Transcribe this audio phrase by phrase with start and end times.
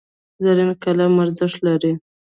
[0.43, 1.93] زرین قلم ارزښت لري.